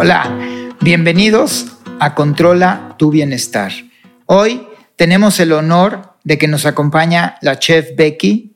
[0.00, 0.32] Hola,
[0.80, 1.66] bienvenidos
[1.98, 3.72] a Controla tu Bienestar.
[4.26, 4.64] Hoy
[4.94, 8.54] tenemos el honor de que nos acompaña la chef Becky.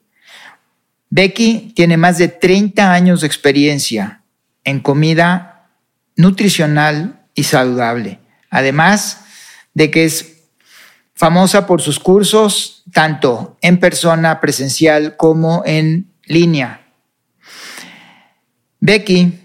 [1.10, 4.22] Becky tiene más de 30 años de experiencia
[4.62, 5.68] en comida
[6.14, 8.20] nutricional y saludable.
[8.48, 9.24] Además
[9.74, 10.44] de que es
[11.12, 16.86] famosa por sus cursos tanto en persona, presencial, como en línea.
[18.78, 19.41] Becky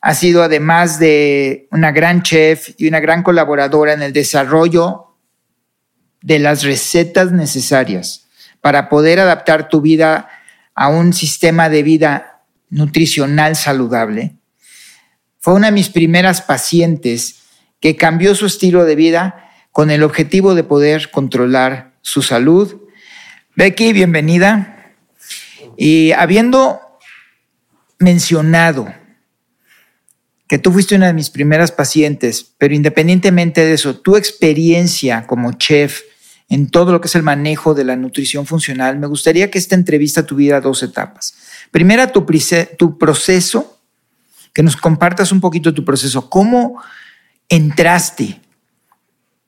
[0.00, 5.16] ha sido además de una gran chef y una gran colaboradora en el desarrollo
[6.22, 8.28] de las recetas necesarias
[8.60, 10.28] para poder adaptar tu vida
[10.74, 14.36] a un sistema de vida nutricional saludable.
[15.40, 17.42] Fue una de mis primeras pacientes
[17.80, 22.82] que cambió su estilo de vida con el objetivo de poder controlar su salud.
[23.54, 24.94] Becky, bienvenida.
[25.76, 26.80] Y habiendo
[27.98, 28.92] mencionado
[30.48, 35.52] que tú fuiste una de mis primeras pacientes, pero independientemente de eso, tu experiencia como
[35.52, 36.02] chef
[36.48, 39.74] en todo lo que es el manejo de la nutrición funcional, me gustaría que esta
[39.74, 41.34] entrevista tuviera dos etapas.
[41.70, 42.26] Primera, tu,
[42.78, 43.78] tu proceso,
[44.54, 46.30] que nos compartas un poquito tu proceso.
[46.30, 46.82] ¿Cómo
[47.50, 48.40] entraste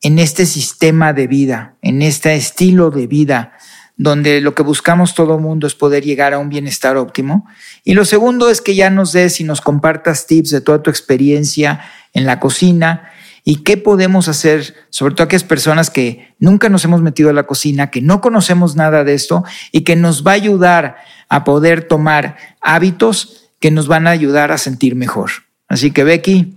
[0.03, 3.55] en este sistema de vida, en este estilo de vida
[4.03, 7.47] donde lo que buscamos todo mundo es poder llegar a un bienestar óptimo.
[7.85, 10.89] Y lo segundo es que ya nos des y nos compartas tips de toda tu
[10.89, 11.83] experiencia
[12.15, 13.11] en la cocina
[13.45, 17.43] y qué podemos hacer, sobre todo aquellas personas que nunca nos hemos metido a la
[17.43, 20.97] cocina, que no conocemos nada de esto y que nos va a ayudar
[21.29, 25.31] a poder tomar hábitos que nos van a ayudar a sentir mejor.
[25.69, 26.57] Así que Becky,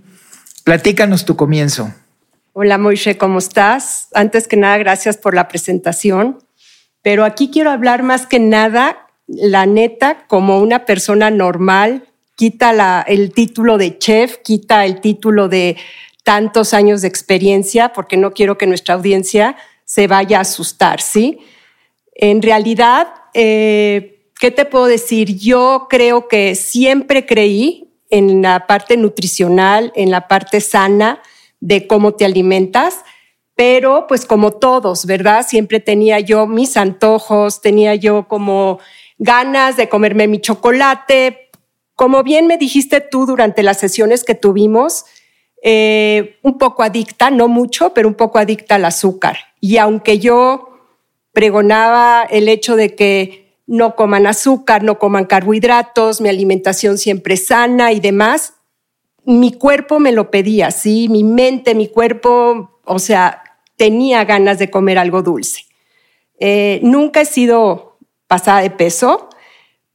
[0.64, 1.92] platícanos tu comienzo.
[2.54, 4.08] Hola Moishe, ¿cómo estás?
[4.14, 6.38] Antes que nada, gracias por la presentación
[7.04, 13.30] pero aquí quiero hablar más que nada, la neta, como una persona normal, quita el
[13.34, 15.76] título de chef, quita el título de
[16.22, 21.40] tantos años de experiencia, porque no quiero que nuestra audiencia se vaya a asustar, ¿sí?
[22.14, 25.36] En realidad, eh, ¿qué te puedo decir?
[25.36, 31.20] Yo creo que siempre creí en la parte nutricional, en la parte sana
[31.60, 33.04] de cómo te alimentas,
[33.54, 35.46] pero pues como todos, ¿verdad?
[35.46, 38.80] Siempre tenía yo mis antojos, tenía yo como
[39.18, 41.50] ganas de comerme mi chocolate.
[41.94, 45.04] Como bien me dijiste tú durante las sesiones que tuvimos,
[45.62, 49.38] eh, un poco adicta, no mucho, pero un poco adicta al azúcar.
[49.60, 50.70] Y aunque yo
[51.32, 57.92] pregonaba el hecho de que no coman azúcar, no coman carbohidratos, mi alimentación siempre sana
[57.92, 58.54] y demás,
[59.24, 63.43] mi cuerpo me lo pedía, sí, mi mente, mi cuerpo, o sea,
[63.76, 65.66] tenía ganas de comer algo dulce.
[66.38, 69.28] Eh, nunca he sido pasada de peso,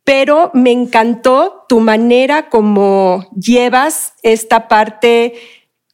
[0.03, 5.35] pero me encantó tu manera como llevas esta parte,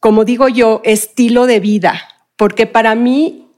[0.00, 2.02] como digo yo, estilo de vida,
[2.36, 3.48] porque para mí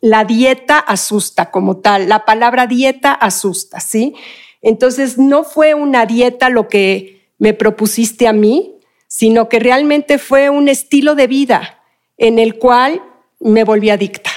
[0.00, 4.14] la dieta asusta como tal, la palabra dieta asusta, ¿sí?
[4.62, 8.78] Entonces no fue una dieta lo que me propusiste a mí,
[9.08, 11.82] sino que realmente fue un estilo de vida
[12.16, 13.02] en el cual
[13.40, 14.30] me volví adicta.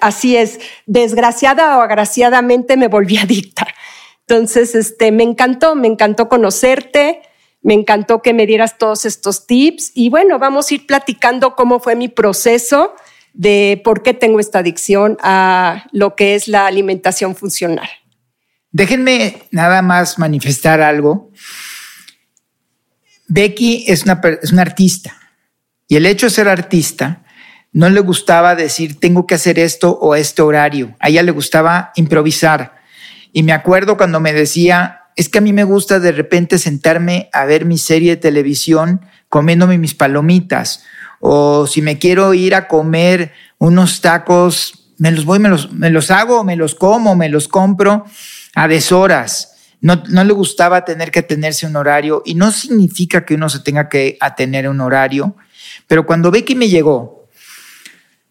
[0.00, 3.66] Así es, desgraciada o agraciadamente me volví adicta.
[4.20, 7.22] Entonces, este, me encantó, me encantó conocerte,
[7.62, 11.80] me encantó que me dieras todos estos tips y bueno, vamos a ir platicando cómo
[11.80, 12.94] fue mi proceso
[13.32, 17.88] de por qué tengo esta adicción a lo que es la alimentación funcional.
[18.70, 21.30] Déjenme nada más manifestar algo.
[23.28, 25.16] Becky es una, es una artista
[25.86, 27.24] y el hecho de ser artista
[27.72, 30.96] no le gustaba decir, tengo que hacer esto o este horario.
[31.00, 32.78] A ella le gustaba improvisar.
[33.32, 37.28] Y me acuerdo cuando me decía, es que a mí me gusta de repente sentarme
[37.32, 40.84] a ver mi serie de televisión comiéndome mis palomitas.
[41.20, 45.90] O si me quiero ir a comer unos tacos, me los voy, me los, me
[45.90, 48.04] los hago, me los como, me los compro
[48.54, 49.56] a deshoras.
[49.80, 53.60] No, no le gustaba tener que atenerse un horario y no significa que uno se
[53.60, 55.36] tenga que atener un horario,
[55.86, 57.17] pero cuando Becky me llegó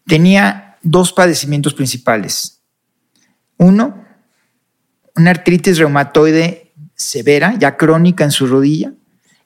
[0.08, 2.62] tenía dos padecimientos principales.
[3.58, 4.04] Uno,
[5.14, 8.92] una artritis reumatoide severa, ya crónica en su rodilla,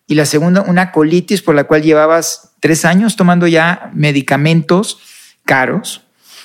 [0.07, 4.99] y la segunda, una colitis por la cual llevabas tres años tomando ya medicamentos
[5.45, 6.03] caros.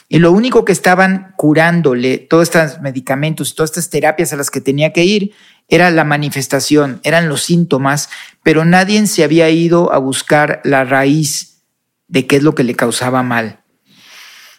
[0.09, 4.49] Y lo único que estaban curándole todos estos medicamentos y todas estas terapias a las
[4.49, 5.33] que tenía que ir
[5.67, 8.09] era la manifestación, eran los síntomas,
[8.41, 11.63] pero nadie se había ido a buscar la raíz
[12.07, 13.63] de qué es lo que le causaba mal.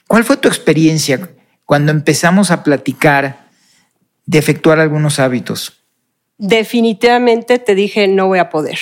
[0.09, 1.31] ¿Cuál fue tu experiencia
[1.67, 3.47] cuando empezamos a platicar
[4.25, 5.85] de efectuar algunos hábitos?
[6.39, 8.79] Definitivamente te dije, no voy a poder.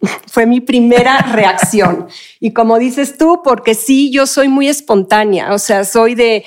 [0.26, 2.08] Fue mi primera reacción.
[2.40, 6.44] Y como dices tú, porque sí, yo soy muy espontánea, o sea, soy de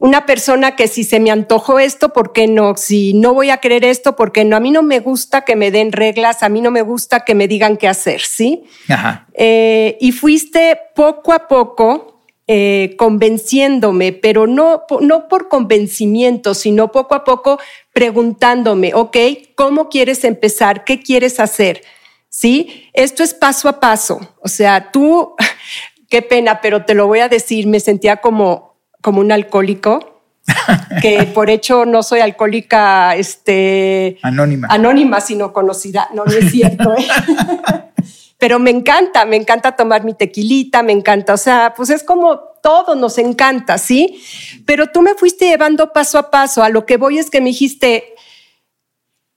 [0.00, 2.76] una persona que si se me antojó esto, ¿por qué no?
[2.76, 4.56] Si no voy a querer esto, ¿por qué no?
[4.56, 7.34] A mí no me gusta que me den reglas, a mí no me gusta que
[7.34, 8.62] me digan qué hacer, ¿sí?
[8.88, 9.26] Ajá.
[9.34, 12.17] Eh, y fuiste poco a poco
[12.50, 17.60] eh, convenciéndome, pero no, no por convencimiento, sino poco a poco
[17.92, 19.16] preguntándome, ok,
[19.54, 20.84] ¿cómo quieres empezar?
[20.84, 21.82] ¿Qué quieres hacer?
[22.30, 22.88] ¿Sí?
[22.94, 24.34] Esto es paso a paso.
[24.40, 25.34] O sea, tú,
[26.08, 30.22] qué pena, pero te lo voy a decir, me sentía como, como un alcohólico,
[31.02, 34.68] que por hecho no soy alcohólica este, anónima.
[34.70, 36.08] anónima, sino conocida.
[36.14, 36.94] No, no es cierto.
[36.96, 37.06] ¿eh?
[38.38, 42.38] pero me encanta, me encanta tomar mi tequilita, me encanta, o sea, pues es como
[42.62, 44.22] todo nos encanta, ¿sí?
[44.64, 47.48] Pero tú me fuiste llevando paso a paso, a lo que voy es que me
[47.50, 48.14] dijiste,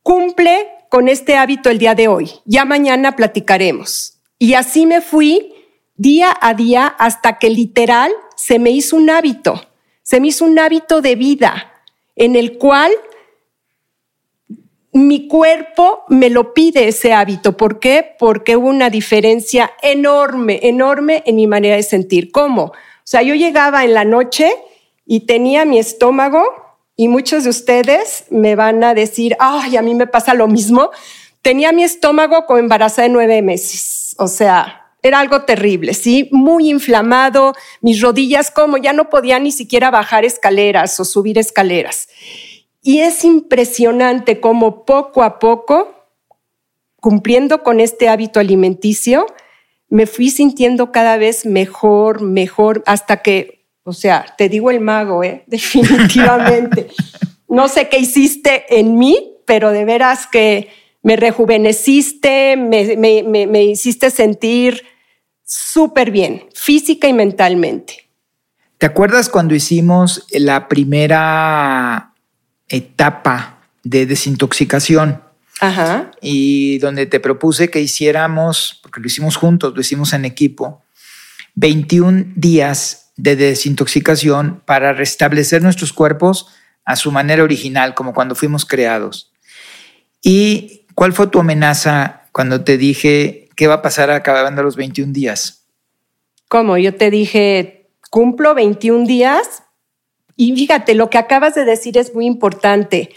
[0.04, 4.20] cumple con este hábito el día de hoy, ya mañana platicaremos.
[4.38, 5.54] Y así me fui
[5.96, 9.62] día a día hasta que literal se me hizo un hábito,
[10.04, 11.72] se me hizo un hábito de vida
[12.16, 12.92] en el cual
[14.94, 17.56] mi cuerpo me lo pide ese hábito.
[17.56, 18.16] ¿Por qué?
[18.20, 22.32] Porque hubo una diferencia enorme, enorme en mi manera de sentir.
[22.32, 22.64] ¿Cómo?
[22.64, 22.74] O
[23.04, 24.52] sea, yo llegaba en la noche
[25.06, 26.44] y tenía mi estómago
[26.96, 30.92] y muchos de ustedes me van a decir, ay, a mí me pasa lo mismo.
[31.42, 34.16] Tenía mi estómago como embarazada de nueve meses.
[34.20, 36.30] O sea, era algo terrible, ¿sí?
[36.32, 42.08] Muy inflamado, mis rodillas como ya no podía ni siquiera bajar escaleras o subir escaleras.
[42.82, 46.08] Y es impresionante cómo poco a poco,
[47.00, 49.28] cumpliendo con este hábito alimenticio,
[49.88, 55.24] me fui sintiendo cada vez mejor, mejor, hasta que, o sea, te digo el mago,
[55.24, 55.44] ¿eh?
[55.48, 56.88] definitivamente.
[57.48, 60.70] no sé qué hiciste en mí, pero de veras que
[61.04, 64.84] me rejuveneciste, me, me, hiciste sentir
[65.44, 68.08] súper bien, física y mentalmente.
[68.78, 72.11] ¿Te acuerdas cuando hicimos la primera
[72.72, 75.22] etapa de desintoxicación.
[75.60, 76.12] Ajá.
[76.22, 80.84] Y donde te propuse que hiciéramos, porque lo hicimos juntos, lo hicimos en equipo,
[81.56, 86.48] 21 días de desintoxicación para restablecer nuestros cuerpos
[86.86, 89.32] a su manera original, como cuando fuimos creados.
[90.24, 95.14] ¿Y cuál fue tu amenaza cuando te dije qué va a pasar acabando los 21
[95.14, 95.68] días?
[96.48, 96.78] ¿Cómo?
[96.78, 99.64] Yo te dije, cumplo 21 días,
[100.36, 103.12] y fíjate, lo que acabas de decir es muy importante.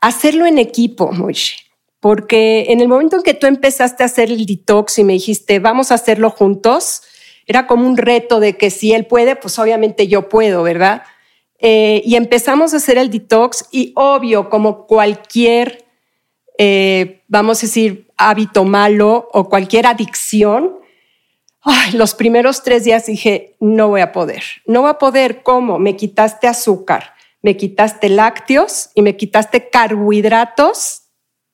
[0.00, 1.56] Hacerlo en equipo, Moishe.
[2.00, 5.58] Porque en el momento en que tú empezaste a hacer el detox y me dijiste,
[5.58, 7.02] vamos a hacerlo juntos,
[7.46, 11.02] era como un reto de que si él puede, pues obviamente yo puedo, ¿verdad?
[11.58, 15.84] Eh, y empezamos a hacer el detox y obvio, como cualquier,
[16.56, 20.78] eh, vamos a decir, hábito malo o cualquier adicción,
[21.92, 25.78] los primeros tres días dije, no voy a poder, no voy a poder, ¿cómo?
[25.78, 31.02] Me quitaste azúcar, me quitaste lácteos y me quitaste carbohidratos,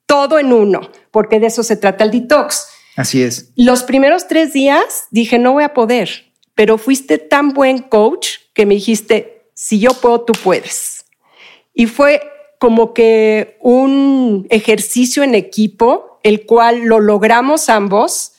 [0.07, 0.81] todo en uno,
[1.11, 2.69] porque de eso se trata el detox.
[2.97, 3.53] Así es.
[3.57, 8.67] Los primeros tres días dije, no voy a poder, pero fuiste tan buen coach que
[8.67, 11.07] me dijiste, si yo puedo, tú puedes.
[11.73, 12.23] Y fue
[12.59, 18.34] como que un ejercicio en equipo, el cual lo logramos ambos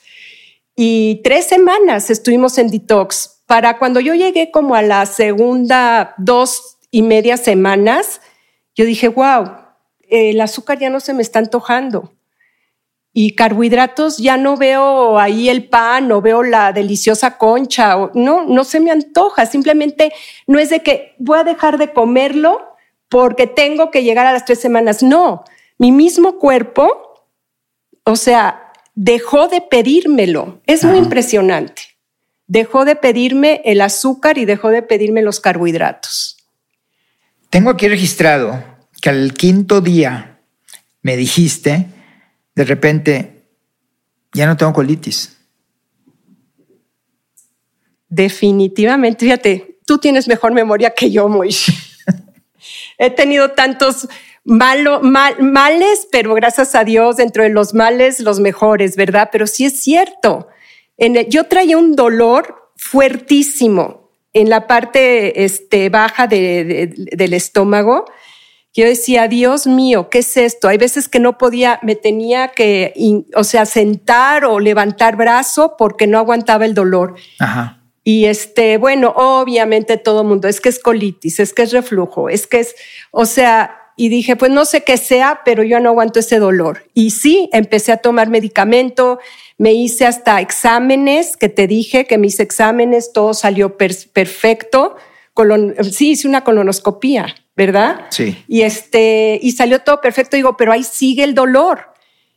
[0.76, 3.42] y tres semanas estuvimos en detox.
[3.46, 8.20] Para cuando yo llegué como a la segunda dos y media semanas,
[8.74, 9.52] yo dije, wow,
[10.08, 12.12] el azúcar ya no se me está antojando.
[13.12, 18.64] Y carbohidratos ya no veo ahí el pan, no veo la deliciosa concha, no, no
[18.64, 19.46] se me antoja.
[19.46, 20.12] Simplemente
[20.46, 22.76] no es de que voy a dejar de comerlo
[23.08, 25.02] porque tengo que llegar a las tres semanas.
[25.02, 25.44] No,
[25.78, 27.24] mi mismo cuerpo,
[28.04, 28.65] o sea,
[28.96, 30.60] dejó de pedírmelo.
[30.66, 31.82] Es muy impresionante.
[32.48, 36.36] Dejó de pedirme el azúcar y dejó de pedirme los carbohidratos.
[37.50, 38.64] Tengo aquí registrado
[39.00, 40.40] que al quinto día
[41.02, 41.86] me dijiste,
[42.54, 43.44] de repente,
[44.32, 45.36] ya no tengo colitis.
[48.08, 51.72] Definitivamente, fíjate, tú tienes mejor memoria que yo, Moish.
[52.98, 54.08] He tenido tantos
[54.46, 59.28] malo, mal, males, pero gracias a Dios, dentro de los males, los mejores, ¿verdad?
[59.30, 60.48] Pero sí es cierto.
[60.96, 68.04] En yo traía un dolor fuertísimo en la parte este, baja del estómago.
[68.72, 70.68] Yo decía, Dios mío, ¿qué es esto?
[70.68, 72.94] Hay veces que no podía, me tenía que,
[73.34, 77.14] o sea, sentar o levantar brazo porque no aguantaba el dolor.
[77.38, 77.82] Ajá.
[78.04, 82.28] Y este, bueno, obviamente todo el mundo, es que es colitis, es que es reflujo,
[82.28, 82.76] es que es,
[83.10, 86.84] o sea, y dije, pues no sé qué sea, pero yo no aguanto ese dolor.
[86.92, 89.18] Y sí, empecé a tomar medicamento,
[89.56, 94.96] me hice hasta exámenes, que te dije que mis exámenes, todo salió perfecto.
[95.90, 98.02] sí, hice una colonoscopía, ¿verdad?
[98.10, 98.36] Sí.
[98.46, 100.36] Y, este, y salió todo perfecto.
[100.36, 101.94] Digo, pero ahí sigue el dolor.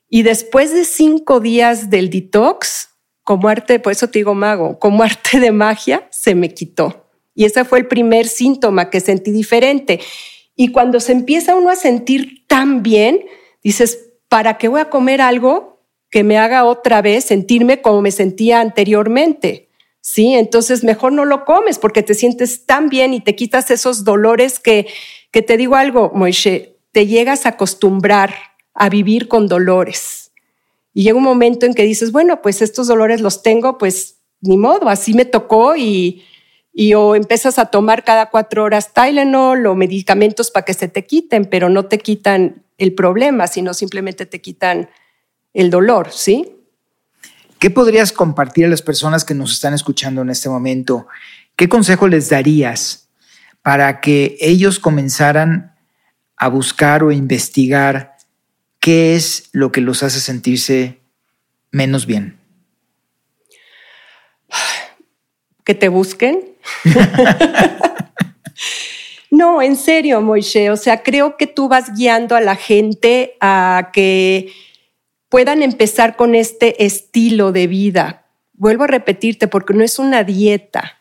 [0.10, 2.90] Y después de cinco días del detox,
[3.24, 7.06] como arte, por eso te digo mago, como arte de magia, se me quitó.
[7.36, 10.00] Y ese fue el primer síntoma que sentí diferente.
[10.62, 13.22] Y cuando se empieza uno a sentir tan bien,
[13.64, 18.12] dices, ¿para qué voy a comer algo que me haga otra vez sentirme como me
[18.12, 19.70] sentía anteriormente?
[20.02, 24.04] Sí, entonces mejor no lo comes porque te sientes tan bien y te quitas esos
[24.04, 24.88] dolores que,
[25.32, 28.34] que te digo algo, Moishe, te llegas a acostumbrar
[28.74, 30.34] a vivir con dolores.
[30.94, 34.58] Y llega un momento en que dices, bueno, pues estos dolores los tengo, pues ni
[34.58, 36.26] modo, así me tocó y,
[36.80, 41.06] y o empiezas a tomar cada cuatro horas Tylenol o medicamentos para que se te
[41.06, 44.90] quiten, pero no te quitan el problema, sino simplemente te quitan
[45.54, 46.56] el dolor, ¿sí?
[47.60, 51.08] ¿Qué podrías compartir a las personas que nos están escuchando en este momento?
[51.58, 53.10] ¿Qué consejo les darías
[53.62, 55.76] para que ellos comenzaran
[56.38, 58.16] a buscar o investigar
[58.80, 61.02] qué es lo que los hace sentirse
[61.72, 62.40] menos bien?
[65.66, 66.49] Que te busquen,
[69.32, 70.70] no, en serio, Moishe.
[70.70, 74.52] O sea, creo que tú vas guiando a la gente a que
[75.30, 78.26] puedan empezar con este estilo de vida.
[78.54, 80.98] Vuelvo a repetirte, porque no es una dieta.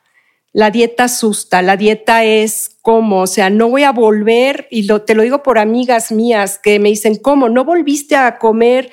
[0.53, 5.15] La dieta asusta, la dieta es como, o sea, no voy a volver, y te
[5.15, 7.49] lo digo por amigas mías que me dicen, ¿cómo?
[7.49, 8.91] ¿No volviste a comer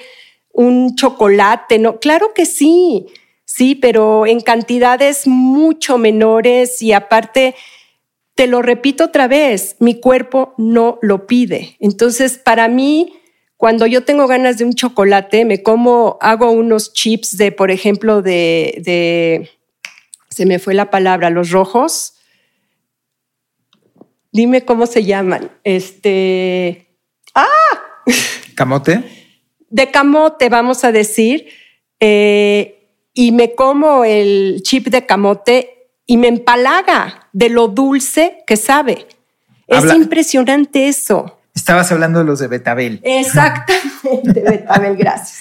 [0.51, 1.79] un chocolate?
[1.79, 3.08] No, claro que sí
[3.55, 7.55] sí, pero en cantidades mucho menores y aparte,
[8.35, 11.77] te lo repito otra vez, mi cuerpo no lo pide.
[11.79, 13.13] Entonces, para mí,
[13.55, 18.21] cuando yo tengo ganas de un chocolate, me como, hago unos chips de, por ejemplo,
[18.21, 19.50] de, de
[20.29, 22.15] se me fue la palabra, los rojos.
[24.33, 25.50] Dime cómo se llaman.
[25.63, 26.89] Este.
[27.33, 27.47] ¡Ah!
[28.55, 29.01] ¿Camote?
[29.69, 31.47] De camote, vamos a decir.
[32.01, 32.75] Eh,
[33.15, 39.07] y me como el chip de camote y me empalaga de lo dulce que sabe.
[39.67, 41.39] es impresionante eso.
[41.55, 43.00] Estabas hablando de los de Betabel.
[43.03, 45.39] Exactamente, Betabel, gracias.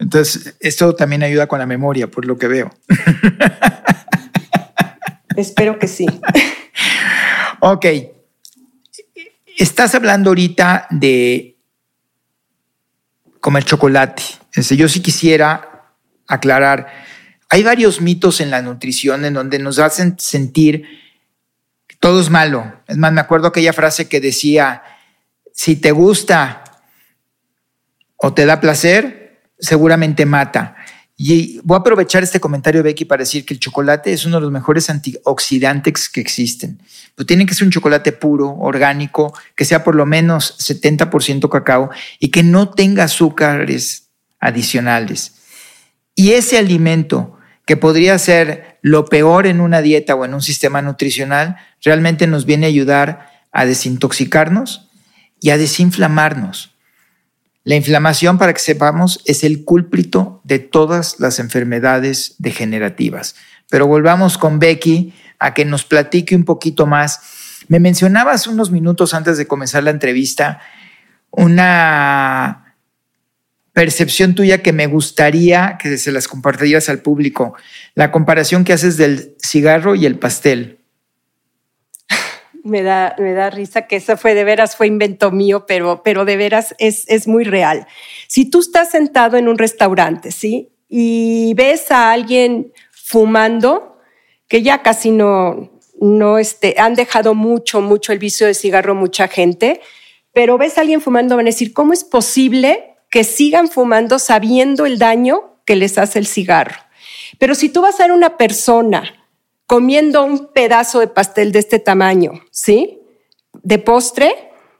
[0.00, 2.70] Entonces, esto también ayuda con la memoria, por lo que veo.
[5.36, 6.06] Espero que sí.
[7.60, 7.86] ok.
[9.56, 11.56] Estás hablando ahorita de
[13.40, 14.22] comer chocolate.
[14.54, 15.77] Yo sí quisiera
[16.28, 16.86] aclarar.
[17.48, 20.84] Hay varios mitos en la nutrición en donde nos hacen sentir
[21.86, 22.72] que todo es malo.
[22.86, 24.82] Es más, me acuerdo aquella frase que decía,
[25.52, 26.62] si te gusta
[28.16, 30.76] o te da placer, seguramente mata.
[31.20, 34.42] Y voy a aprovechar este comentario, Becky, para decir que el chocolate es uno de
[34.42, 36.80] los mejores antioxidantes que existen.
[37.16, 41.90] Pero tiene que ser un chocolate puro, orgánico, que sea por lo menos 70% cacao
[42.20, 45.37] y que no tenga azúcares adicionales.
[46.18, 50.82] Y ese alimento que podría ser lo peor en una dieta o en un sistema
[50.82, 54.90] nutricional, realmente nos viene a ayudar a desintoxicarnos
[55.40, 56.74] y a desinflamarnos.
[57.62, 63.36] La inflamación, para que sepamos, es el cúlpito de todas las enfermedades degenerativas.
[63.70, 67.20] Pero volvamos con Becky a que nos platique un poquito más.
[67.68, 70.60] Me mencionabas unos minutos antes de comenzar la entrevista
[71.30, 72.67] una
[73.78, 77.54] percepción tuya que me gustaría que se las compartieras al público.
[77.94, 80.80] La comparación que haces del cigarro y el pastel.
[82.64, 86.24] Me da, me da risa que eso fue de veras, fue invento mío, pero, pero
[86.24, 87.86] de veras es, es muy real.
[88.26, 90.72] Si tú estás sentado en un restaurante, ¿sí?
[90.88, 94.00] Y ves a alguien fumando,
[94.48, 99.28] que ya casi no, no este, han dejado mucho, mucho el vicio de cigarro mucha
[99.28, 99.80] gente,
[100.32, 104.86] pero ves a alguien fumando, van a decir, ¿cómo es posible que sigan fumando sabiendo
[104.86, 106.76] el daño que les hace el cigarro.
[107.38, 109.14] Pero si tú vas a ver una persona
[109.66, 113.00] comiendo un pedazo de pastel de este tamaño, ¿sí?
[113.62, 114.34] De postre,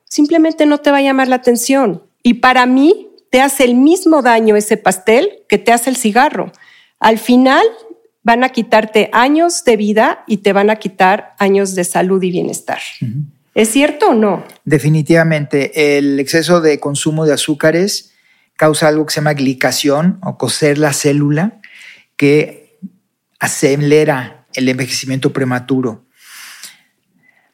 [0.04, 2.02] simplemente no te va a llamar la atención.
[2.23, 6.52] Y para mí te hace el mismo daño ese pastel que te hace el cigarro.
[6.99, 7.62] Al final
[8.23, 12.30] van a quitarte años de vida y te van a quitar años de salud y
[12.30, 12.80] bienestar.
[13.54, 14.44] ¿Es cierto o no?
[14.64, 18.07] Definitivamente, el exceso de consumo de azúcares
[18.58, 21.60] causa algo que se llama glicación o coser la célula,
[22.16, 22.78] que
[23.38, 26.04] acelera el envejecimiento prematuro.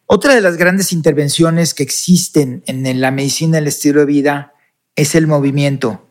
[0.06, 4.54] Otra de las grandes intervenciones que existen en la medicina del estilo de vida
[4.96, 6.08] es el movimiento.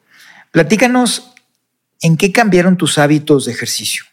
[0.51, 1.33] Platícanos
[2.01, 4.05] en qué cambiaron tus hábitos de ejercicio.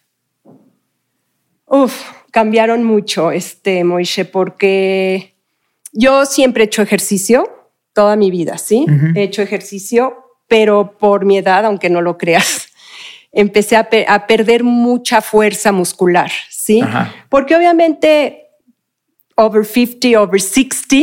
[1.66, 5.36] Uf, cambiaron mucho, este, Moishe, porque
[5.92, 7.44] yo siempre he hecho ejercicio
[7.92, 8.86] toda mi vida, ¿sí?
[9.14, 12.70] He hecho ejercicio, pero por mi edad, aunque no lo creas,
[13.32, 16.82] empecé a, perder mucha fuerza muscular, ¿sí?
[17.28, 18.48] Porque obviamente
[19.36, 20.96] over 50, over 60,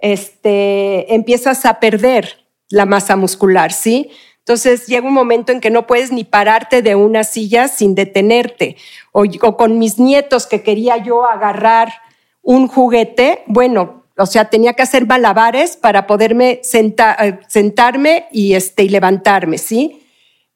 [0.00, 4.10] este, empiezas a perder la masa muscular, ¿sí?
[4.38, 8.76] Entonces llega un momento en que no puedes ni pararte de una silla sin detenerte.
[9.12, 11.92] O, o, con mis nietos que quería yo agarrar
[12.42, 18.84] un juguete, bueno, o sea, tenía que hacer malabares para poderme eh, sentarme y, este,
[18.84, 20.02] y levantarme, ¿sí?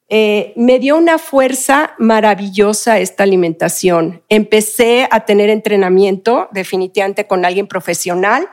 [0.09, 4.23] Eh, me dio una fuerza maravillosa esta alimentación.
[4.27, 8.49] Empecé a tener entrenamiento definitivamente con alguien profesional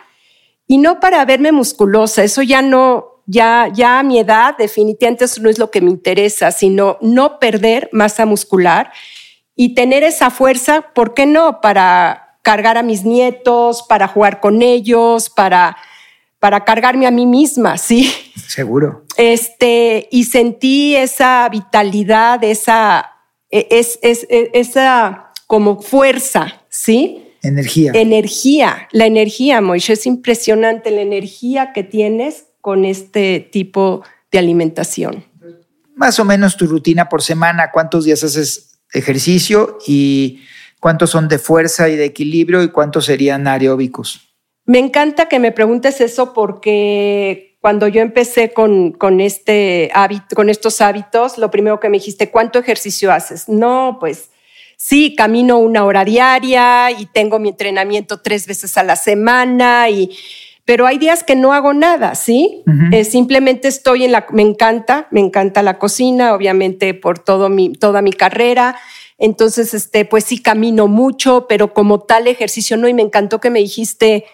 [0.69, 5.43] y no para verme musculosa, eso ya no, ya, ya a mi edad definitivamente eso
[5.43, 8.93] no es lo que me interesa, sino no perder masa muscular
[9.57, 11.61] y tener esa fuerza, ¿por qué no?
[11.61, 15.77] Para cargar a mis nietos, para jugar con ellos, para,
[16.39, 18.11] para cargarme a mí misma, ¿sí?
[18.47, 19.05] Seguro.
[19.19, 23.13] Este, y sentí esa vitalidad, esa,
[23.51, 27.35] e, es, es, e, esa como fuerza, ¿sí?
[27.43, 27.93] Energía.
[27.95, 28.89] Energía.
[28.93, 35.27] La energía, Moishe, es impresionante la energía que tienes con este tipo de alimentación.
[35.95, 40.41] Más o menos tu rutina por semana, ¿cuántos días haces ejercicio y
[40.81, 44.35] cuántos son de fuerza y de equilibrio y cuántos serían aeróbicos.
[44.65, 50.51] Me encanta que me preguntes eso porque cuando yo empecé con, con, este hábito, con
[50.51, 53.49] estos hábitos, lo primero que me dijiste, ¿cuánto ejercicio haces?
[53.49, 54.31] No, pues
[54.77, 60.17] sí, camino una hora diaria y tengo mi entrenamiento tres veces a la semana y
[60.69, 62.63] pero hay días que no hago nada, ¿sí?
[62.93, 67.73] Eh, simplemente estoy en la, me encanta, me encanta la cocina, obviamente por todo mi,
[67.73, 68.77] toda mi carrera,
[69.19, 72.89] entonces, este, pues sí camino mucho, pero como tal ejercicio no.
[72.89, 74.25] Y me encantó que me dijiste,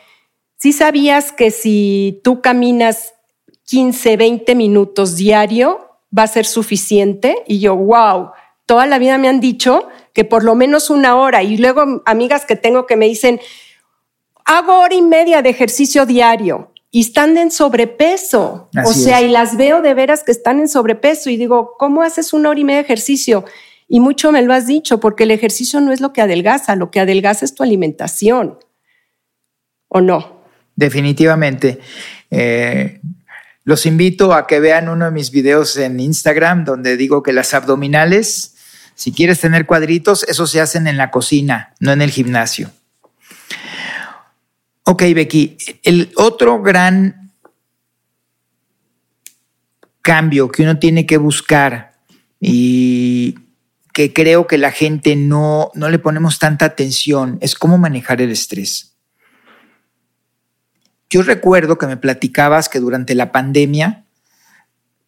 [0.57, 3.15] sí sabías que si tú caminas
[3.65, 7.43] 15, 20 minutos diario, va a ser suficiente.
[7.47, 8.33] Y yo, wow,
[8.67, 11.43] toda la vida me han dicho que por lo menos una hora.
[11.43, 13.41] Y luego amigas que tengo que me dicen,
[14.45, 18.69] hago hora y media de ejercicio diario y están en sobrepeso.
[18.85, 22.35] o sea, y las veo de veras que están en sobrepeso y digo, ¿cómo haces
[22.35, 23.45] una hora y media de ejercicio?
[23.89, 26.91] Y mucho me lo has dicho, porque el ejercicio no es lo que adelgaza, lo
[26.91, 28.59] que adelgaza es tu alimentación.
[29.89, 30.43] ¿O no?
[30.75, 31.81] Definitivamente.
[32.31, 33.01] Eh,
[33.65, 37.55] los invito a que vean uno de mis videos en Instagram donde digo que las
[37.55, 38.57] abdominales,
[38.95, 42.71] si quieres tener cuadritos, eso se hacen en la cocina, no en el gimnasio.
[44.85, 47.33] Ok, Becky, el otro gran
[50.03, 51.95] cambio que uno tiene que buscar
[52.39, 53.35] y
[53.95, 58.33] que creo que la gente no, no le ponemos tanta atención es cómo manejar el
[58.33, 58.97] estrés.
[61.09, 64.05] Yo recuerdo que me platicabas que durante la pandemia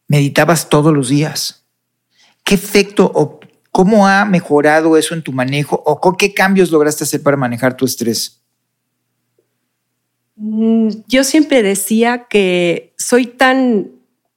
[0.06, 1.66] meditabas todos los días.
[2.44, 3.40] ¿Qué efecto o
[3.72, 7.86] cómo ha mejorado eso en tu manejo o qué cambios lograste hacer para manejar tu
[7.86, 8.40] estrés?
[10.36, 13.90] Mm, yo siempre decía que soy tan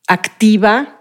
[0.08, 0.99] activa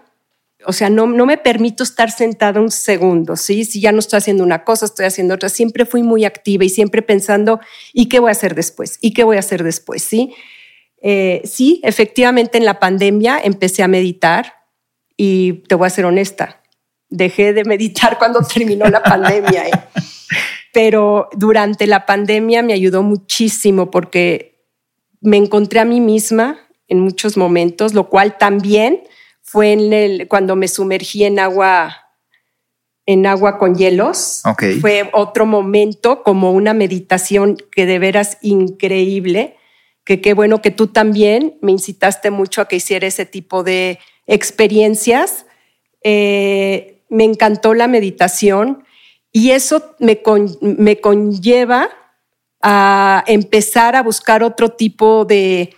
[0.69, 3.65] o sea, no, no me permito estar sentada un segundo, ¿sí?
[3.65, 5.49] Si ya no estoy haciendo una cosa, estoy haciendo otra.
[5.49, 7.59] Siempre fui muy activa y siempre pensando,
[7.91, 8.99] ¿y qué voy a hacer después?
[9.01, 10.03] ¿Y qué voy a hacer después?
[10.03, 10.35] Sí,
[11.01, 14.53] eh, sí efectivamente en la pandemia empecé a meditar
[15.17, 16.61] y te voy a ser honesta,
[17.09, 19.69] dejé de meditar cuando terminó la pandemia.
[19.69, 19.71] ¿eh?
[20.71, 24.67] Pero durante la pandemia me ayudó muchísimo porque
[25.19, 29.01] me encontré a mí misma en muchos momentos, lo cual también
[29.51, 32.05] fue en el, cuando me sumergí en agua,
[33.07, 34.43] en agua con hielos.
[34.79, 39.57] Fue otro momento, como una meditación que de veras increíble,
[40.05, 43.97] que qué bueno que tú también me incitaste mucho a que hiciera ese tipo de
[44.27, 45.47] experiencias.
[46.03, 48.83] Eh, me encantó la meditación
[49.31, 50.21] y eso me,
[50.61, 51.89] me conlleva
[52.61, 55.73] a empezar a buscar otro tipo de,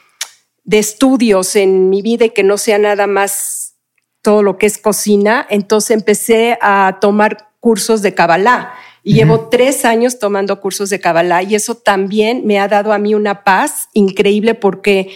[0.63, 3.75] de estudios en mi vida y que no sea nada más
[4.21, 8.73] todo lo que es cocina, entonces empecé a tomar cursos de Kabbalah.
[9.03, 12.99] Y llevo tres años tomando cursos de Kabbalah y eso también me ha dado a
[12.99, 15.09] mí una paz increíble porque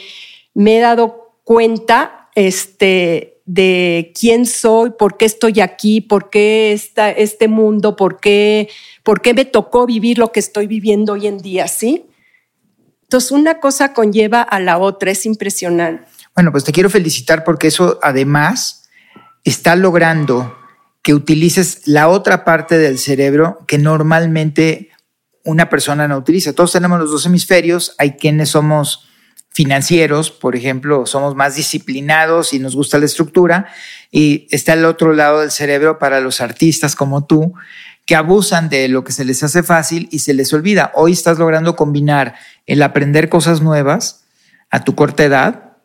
[0.55, 7.11] me he dado cuenta este, de quién soy, por qué estoy aquí, por qué está
[7.11, 8.69] este mundo, por qué,
[9.03, 12.05] por qué me tocó vivir lo que estoy viviendo hoy en día, ¿sí?
[13.05, 16.05] Entonces, una cosa conlleva a la otra, es impresionante.
[16.35, 18.89] Bueno, pues te quiero felicitar porque eso además
[19.43, 20.57] está logrando
[21.01, 24.89] que utilices la otra parte del cerebro que normalmente
[25.43, 26.53] una persona no utiliza.
[26.53, 29.07] Todos tenemos los dos hemisferios, hay quienes somos
[29.51, 33.67] financieros, por ejemplo, somos más disciplinados y nos gusta la estructura,
[34.11, 37.53] y está el otro lado del cerebro para los artistas como tú,
[38.05, 40.91] que abusan de lo que se les hace fácil y se les olvida.
[40.95, 44.25] Hoy estás logrando combinar el aprender cosas nuevas
[44.69, 45.77] a tu corta edad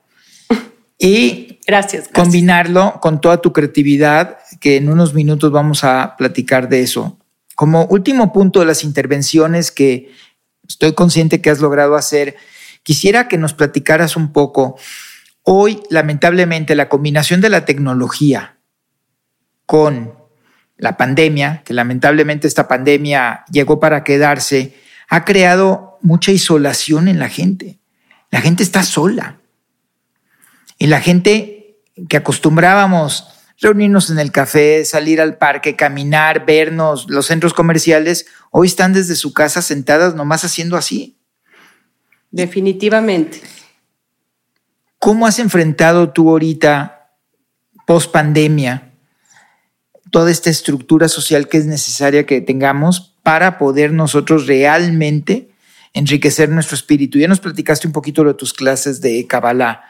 [0.98, 6.82] y gracias, combinarlo con toda tu creatividad, que en unos minutos vamos a platicar de
[6.82, 7.18] eso.
[7.54, 10.12] Como último punto de las intervenciones que
[10.68, 12.36] estoy consciente que has logrado hacer,
[12.82, 14.76] quisiera que nos platicaras un poco.
[15.42, 18.58] Hoy, lamentablemente, la combinación de la tecnología
[19.66, 20.19] con
[20.80, 24.74] la pandemia, que lamentablemente esta pandemia llegó para quedarse,
[25.08, 27.78] ha creado mucha isolación en la gente.
[28.30, 29.38] La gente está sola.
[30.78, 31.76] Y la gente
[32.08, 33.28] que acostumbrábamos
[33.60, 39.14] reunirnos en el café, salir al parque, caminar, vernos, los centros comerciales, hoy están desde
[39.16, 41.18] su casa sentadas nomás haciendo así.
[42.30, 43.42] Definitivamente.
[44.98, 47.10] ¿Cómo has enfrentado tú ahorita,
[47.86, 48.89] post pandemia,
[50.10, 55.50] toda esta estructura social que es necesaria que tengamos para poder nosotros realmente
[55.92, 57.18] enriquecer nuestro espíritu?
[57.18, 59.84] Ya nos platicaste un poquito de tus clases de Kabbalah.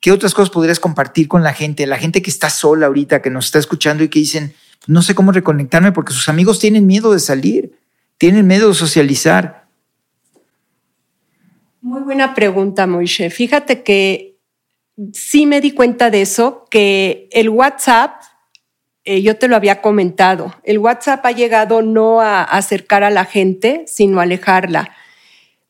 [0.00, 1.86] ¿Qué otras cosas podrías compartir con la gente?
[1.86, 4.54] La gente que está sola ahorita, que nos está escuchando y que dicen,
[4.86, 7.78] no sé cómo reconectarme porque sus amigos tienen miedo de salir,
[8.16, 9.66] tienen miedo de socializar.
[11.82, 13.30] Muy buena pregunta, Moishe.
[13.30, 14.38] Fíjate que
[15.12, 18.22] sí me di cuenta de eso, que el WhatsApp,
[19.04, 23.24] eh, yo te lo había comentado, el WhatsApp ha llegado no a acercar a la
[23.24, 24.94] gente, sino a alejarla.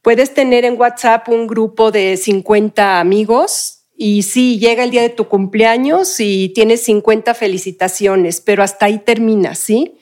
[0.02, 5.10] Puedes tener en WhatsApp un grupo de 50 amigos y sí, llega el día de
[5.10, 9.98] tu cumpleaños y tienes 50 felicitaciones, pero hasta ahí termina, ¿sí?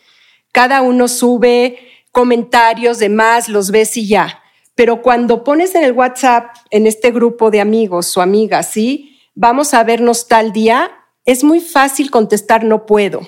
[0.52, 1.78] Cada uno sube
[2.12, 4.40] comentarios de más, los ves y ya.
[4.76, 9.18] Pero cuando pones en el WhatsApp, en este grupo de amigos o amigas, ¿sí?
[9.34, 10.97] Vamos a vernos tal día,
[11.28, 13.20] es muy fácil contestar no puedo.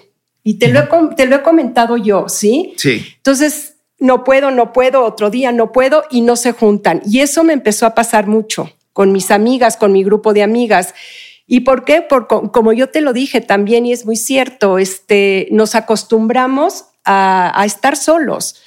[0.42, 2.72] Y te, lo he, te lo he comentado yo, ¿sí?
[2.78, 3.04] Sí.
[3.16, 7.02] Entonces, no puedo, no puedo, otro día no puedo y no se juntan.
[7.04, 10.94] Y eso me empezó a pasar mucho con mis amigas, con mi grupo de amigas.
[11.46, 12.00] ¿Y por qué?
[12.00, 17.52] Por, como yo te lo dije también, y es muy cierto, este, nos acostumbramos a,
[17.54, 18.62] a estar solos,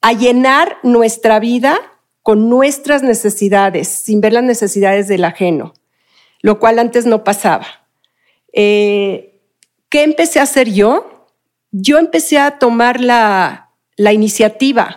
[0.00, 1.76] a llenar nuestra vida
[2.22, 5.74] con nuestras necesidades, sin ver las necesidades del ajeno,
[6.40, 7.79] lo cual antes no pasaba.
[8.52, 9.40] Eh,
[9.88, 11.28] ¿Qué empecé a hacer yo?
[11.72, 14.96] Yo empecé a tomar la, la iniciativa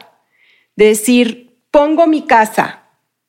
[0.75, 2.83] de decir, pongo mi casa,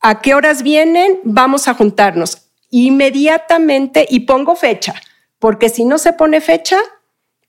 [0.07, 1.19] ¿A qué horas vienen?
[1.25, 4.95] Vamos a juntarnos inmediatamente y pongo fecha,
[5.39, 6.77] porque si no se pone fecha,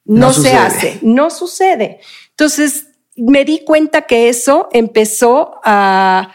[0.06, 2.00] no, se hace, no sucede.
[2.30, 6.34] Entonces, me di cuenta que eso empezó a,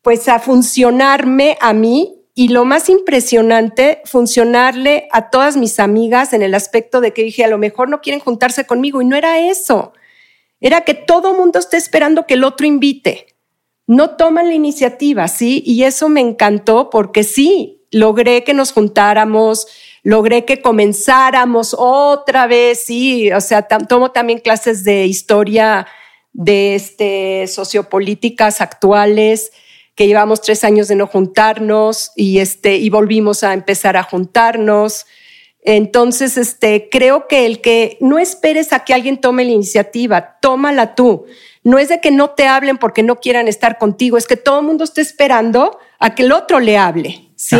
[0.00, 6.40] pues, a funcionarme a mí y lo más impresionante, funcionarle a todas mis amigas en
[6.40, 9.38] el aspecto de que dije, a lo mejor no quieren juntarse conmigo y no era
[9.38, 9.92] eso.
[10.58, 13.26] Era que todo mundo esté esperando que el otro invite
[13.86, 15.62] no toman la iniciativa, ¿sí?
[15.66, 19.66] Y eso me encantó porque sí, logré que nos juntáramos,
[20.02, 25.86] logré que comenzáramos otra vez, sí, o sea, tomo también clases de historia
[26.32, 29.52] de este, sociopolíticas actuales,
[30.00, 35.04] que llevamos tres años de no juntarnos y, este, y volvimos a empezar a juntarnos.
[35.60, 40.94] Entonces, este, creo que el que no esperes a que alguien tome la iniciativa, tómala
[40.94, 41.26] tú
[41.64, 44.60] no es de que no te hablen porque no quieran estar contigo, es que todo
[44.60, 47.58] el mundo está esperando a que el otro le hable, ¿sí?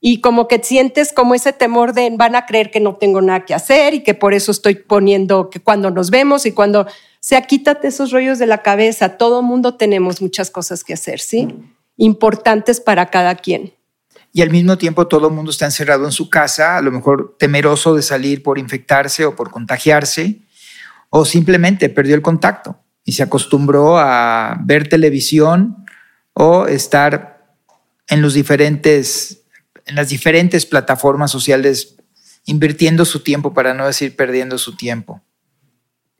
[0.00, 3.44] Y como que sientes como ese temor de van a creer que no tengo nada
[3.44, 6.86] que hacer y que por eso estoy poniendo que cuando nos vemos y cuando,
[7.24, 11.20] sea, quítate esos rollos de la cabeza, todo el mundo tenemos muchas cosas que hacer,
[11.20, 11.48] ¿sí?
[11.96, 13.72] Importantes para cada quien.
[14.32, 17.36] Y al mismo tiempo todo el mundo está encerrado en su casa, a lo mejor
[17.38, 20.40] temeroso de salir por infectarse o por contagiarse,
[21.10, 25.84] o simplemente perdió el contacto y se acostumbró a ver televisión
[26.32, 27.56] o estar
[28.08, 29.42] en los diferentes
[29.84, 31.96] en las diferentes plataformas sociales
[32.46, 35.22] invirtiendo su tiempo para no decir perdiendo su tiempo.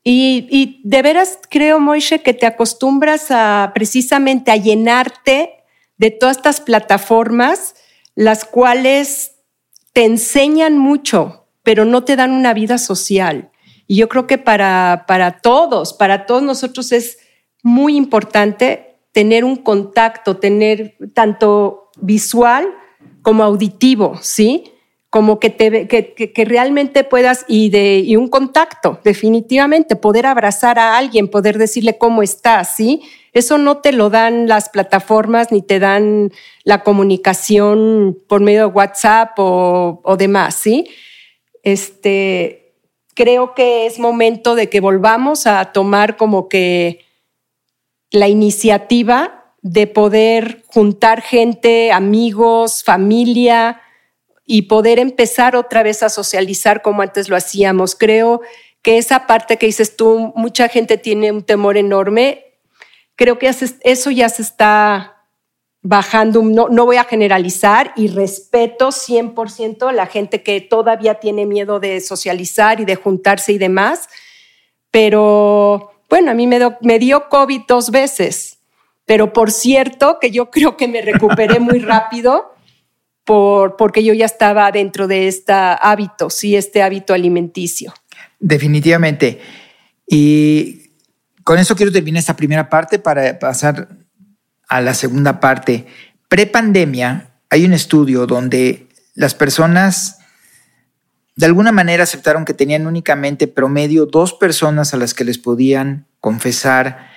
[0.05, 5.65] Y, de veras creo, Moishe, que te acostumbras a precisamente a llenarte
[5.97, 7.77] de todas estas plataformas,
[8.17, 9.37] las cuales
[9.93, 13.53] te enseñan mucho, pero no te dan una vida social.
[13.87, 17.19] Y yo creo que para, para todos, para todos nosotros es
[17.63, 22.67] muy importante tener un contacto, tener tanto visual
[23.23, 24.73] como auditivo, ¿sí?
[25.13, 30.79] Como que, te, que, que, realmente puedas, y, de, y un contacto, definitivamente, poder abrazar
[30.79, 33.03] a alguien, poder decirle cómo estás, ¿sí?
[33.35, 36.33] Eso no te lo dan las plataformas ni te dan
[36.65, 40.89] la comunicación por medio de WhatsApp o, o demás, ¿sí?
[41.63, 42.73] Este,
[43.15, 47.05] creo que es momento de que volvamos a tomar como que
[48.11, 53.82] la iniciativa de poder juntar gente, amigos, familia
[54.53, 57.95] y poder empezar otra vez a socializar como antes lo hacíamos.
[57.95, 58.43] Creo
[58.83, 62.59] que esa parte que dices tú, mucha gente tiene un temor enorme.
[63.17, 65.25] Creo que eso ya se está
[65.81, 71.47] bajando, no, no voy a generalizar y respeto 100% a la gente que todavía tiene
[71.47, 74.11] miedo de socializar y de juntarse y demás,
[74.91, 78.59] pero bueno, a mí me, me dio COVID dos veces,
[79.07, 82.52] pero por cierto que yo creo que me recuperé muy rápido
[83.33, 87.95] por, porque yo ya estaba dentro de este hábito, sí, este hábito alimenticio.
[88.39, 89.41] Definitivamente.
[90.07, 90.91] Y
[91.43, 93.89] con eso quiero terminar esta primera parte para pasar
[94.69, 95.87] a la segunda parte.
[96.29, 100.19] Pre-pandemia hay un estudio donde las personas
[101.35, 106.05] de alguna manera aceptaron que tenían únicamente promedio dos personas a las que les podían
[106.21, 107.09] confesar,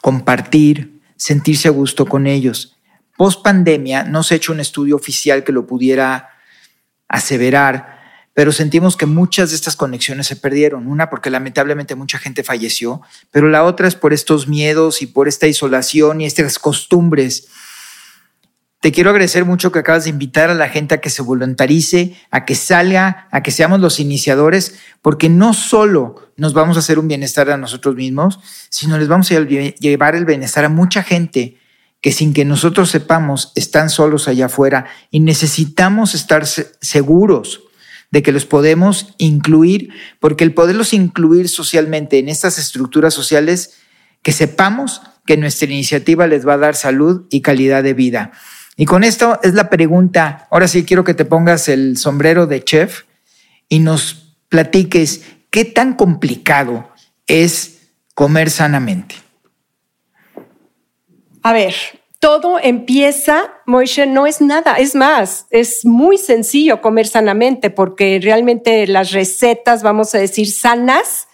[0.00, 2.79] compartir, sentirse a gusto con ellos.
[3.20, 6.30] Post pandemia no se ha hecho un estudio oficial que lo pudiera
[7.06, 7.98] aseverar,
[8.32, 10.86] pero sentimos que muchas de estas conexiones se perdieron.
[10.86, 15.28] Una porque lamentablemente mucha gente falleció, pero la otra es por estos miedos y por
[15.28, 17.48] esta isolación y estas costumbres
[18.80, 22.16] te quiero agradecer mucho que acabas de invitar a la gente a que se voluntarice,
[22.30, 26.98] a que salga, a que seamos los iniciadores, porque no solo nos vamos a hacer
[26.98, 31.59] un bienestar a nosotros mismos, sino les vamos a llevar el bienestar a mucha gente
[32.00, 37.62] que sin que nosotros sepamos están solos allá afuera y necesitamos estar seguros
[38.10, 43.74] de que los podemos incluir, porque el poderlos incluir socialmente en estas estructuras sociales,
[44.22, 48.32] que sepamos que nuestra iniciativa les va a dar salud y calidad de vida.
[48.76, 50.48] Y con esto es la pregunta.
[50.50, 53.02] Ahora sí quiero que te pongas el sombrero de chef
[53.68, 56.90] y nos platiques qué tan complicado
[57.26, 57.78] es
[58.14, 59.16] comer sanamente.
[61.42, 61.74] A ver,
[62.18, 68.86] todo empieza, Moishe, no es nada, es más, es muy sencillo comer sanamente porque realmente
[68.86, 71.28] las recetas, vamos a decir, sanas,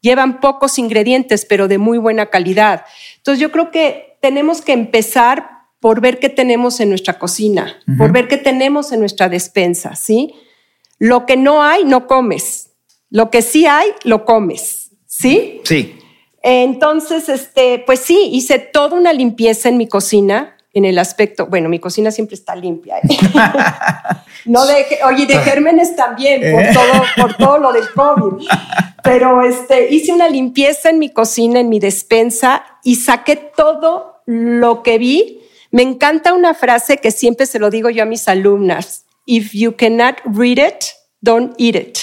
[0.00, 2.84] llevan pocos ingredientes, pero de muy buena calidad.
[3.18, 5.48] Entonces yo creo que tenemos que empezar
[5.78, 10.34] por ver qué tenemos en nuestra cocina, por ver qué tenemos en nuestra despensa, ¿sí?
[10.98, 12.70] Lo que no hay, no comes.
[13.10, 15.60] Lo que sí hay, lo comes, ¿sí?
[15.64, 15.98] Sí.
[16.42, 21.68] Entonces, este, pues sí, hice toda una limpieza en mi cocina, en el aspecto, bueno,
[21.68, 22.98] mi cocina siempre está limpia.
[22.98, 23.02] ¿eh?
[24.46, 26.70] no oye, de gérmenes también, por ¿Eh?
[26.72, 28.46] todo, por todo lo del COVID.
[29.04, 34.82] Pero este, hice una limpieza en mi cocina, en mi despensa, y saqué todo lo
[34.82, 39.06] que vi me encanta una frase que siempre se lo digo yo a mis alumnas.
[39.24, 40.84] If you cannot read it,
[41.22, 41.98] don't eat it.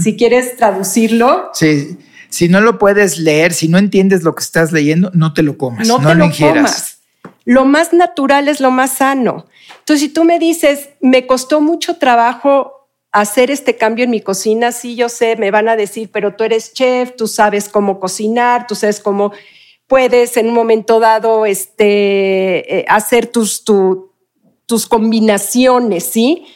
[0.00, 1.48] Si quieres traducirlo.
[1.54, 1.96] Sí.
[2.32, 5.58] Si no lo puedes leer, si no entiendes lo que estás leyendo, no te lo
[5.58, 5.86] comas.
[5.86, 7.02] No, te lo, Comas.
[7.44, 9.46] Lo más natural es lo más sano.
[9.80, 14.72] Entonces, si tú me dices, me costó mucho trabajo hacer este cambio en mi cocina,
[14.72, 18.66] sí, yo sé, me van a decir, pero tú eres chef, tú sabes cómo cocinar,
[18.66, 19.32] tú sabes cómo
[19.86, 26.46] puedes en un momento dado este, eh, hacer tus, tus combinaciones, ¿sí?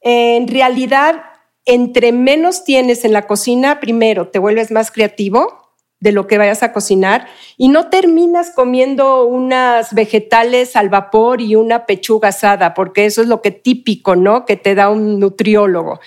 [0.00, 1.24] En realidad,
[1.64, 5.60] entre menos tienes en la cocina, primero te vuelves más creativo
[6.00, 7.26] de lo que vayas a cocinar
[7.58, 13.28] y no terminas comiendo unas vegetales al vapor y una pechuga asada, porque eso es
[13.28, 14.46] lo que típico, ¿no?
[14.46, 16.00] Que te da un nutriólogo.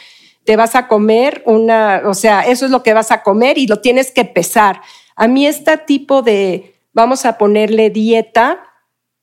[0.45, 3.67] Te vas a comer una, o sea, eso es lo que vas a comer y
[3.67, 4.81] lo tienes que pesar.
[5.15, 8.63] A mí este tipo de, vamos a ponerle dieta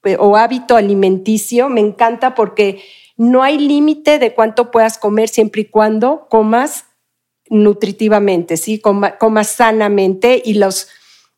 [0.05, 2.81] eh, o hábito alimenticio, me encanta porque
[3.21, 6.87] no hay límite de cuánto puedas comer siempre y cuando comas
[7.51, 8.81] nutritivamente, ¿sí?
[8.81, 10.89] comas sanamente y los,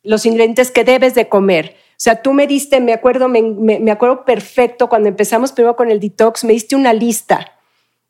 [0.01, 1.75] los ingredientes que debes de comer.
[1.89, 5.91] O sea, tú me diste, me acuerdo, me, me, acuerdo perfecto cuando empezamos primero con
[5.91, 7.51] el detox, me diste una lista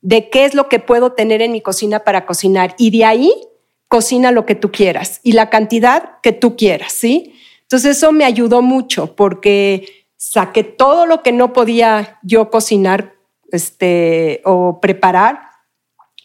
[0.02, 3.34] de qué es lo que puedo tener en mi cocina para cocinar y de ahí
[3.88, 7.34] cocina lo que tú quieras y la cantidad que tú quieras, ¿sí?
[7.64, 13.14] Entonces eso me ayudó mucho porque saqué todo lo que no podía yo cocinar
[13.54, 15.54] este, o preparar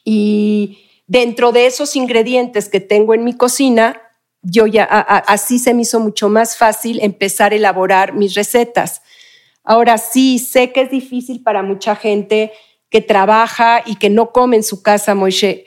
[0.04, 4.00] y dentro de esos ingredientes que tengo en mi cocina,
[4.42, 9.02] yo ya así se me hizo mucho más fácil empezar a elaborar mis recetas.
[9.64, 12.52] Ahora sí, sé que es difícil para mucha gente
[12.88, 15.66] que trabaja y que no come en su casa, Moishe.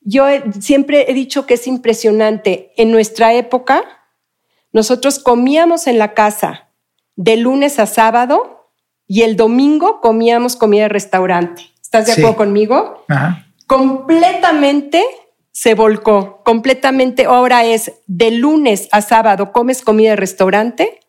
[0.00, 0.24] Yo
[0.58, 2.72] siempre he dicho que es impresionante.
[2.76, 3.84] En nuestra época,
[4.72, 6.70] nosotros comíamos en la casa
[7.16, 8.61] de lunes a sábado
[9.12, 11.70] y el domingo comíamos comida de restaurante.
[11.82, 13.04] ¿Estás de acuerdo conmigo?
[13.66, 15.04] Completamente
[15.50, 17.26] se volcó, completamente.
[17.26, 21.00] Ahora es de lunes a sábado comes comida de restaurante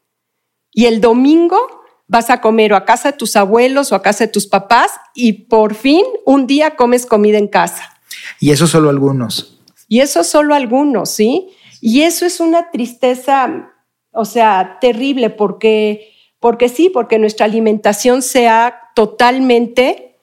[0.74, 1.58] y el domingo
[2.06, 4.92] vas a comer o a casa de tus abuelos o a casa de tus papás
[5.16, 7.90] y por fin un día comes comida en casa.
[8.42, 9.62] Y eso solo algunos.
[9.88, 11.52] Y eso solo algunos, ¿sí?
[11.80, 13.72] Y eso es una tristeza,
[14.12, 16.13] o sea, terrible porque,
[16.44, 20.18] porque sí, porque nuestra alimentación se ha totalmente